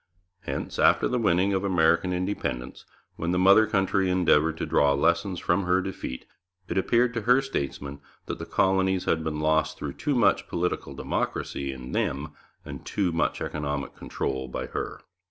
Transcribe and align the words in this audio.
Hence, 0.39 0.79
after 0.79 1.07
the 1.07 1.19
winning 1.19 1.53
of 1.53 1.63
American 1.63 2.11
independence, 2.11 2.85
when 3.17 3.29
the 3.31 3.37
mother 3.37 3.67
country 3.67 4.09
endeavoured 4.09 4.57
to 4.57 4.65
draw 4.65 4.93
lessons 4.93 5.39
from 5.39 5.65
her 5.65 5.79
defeat, 5.79 6.25
it 6.67 6.75
appeared 6.75 7.13
to 7.13 7.21
her 7.21 7.39
statesmen 7.39 8.01
that 8.25 8.39
the 8.39 8.47
colonies 8.47 9.05
had 9.05 9.23
been 9.23 9.39
lost 9.39 9.77
through 9.77 9.93
too 9.93 10.15
much 10.15 10.47
political 10.47 10.95
democracy 10.95 11.71
in 11.71 11.91
them 11.91 12.29
and 12.65 12.83
too 12.83 13.11
much 13.11 13.41
economic 13.41 13.95
control 13.95 14.47
by 14.47 14.65
her. 14.65 15.01